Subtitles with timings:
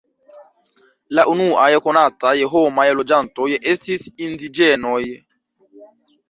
[1.17, 4.99] La unuaj konataj homaj loĝantoj estis indiĝenoj.